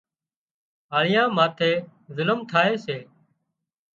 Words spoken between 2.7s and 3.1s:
سي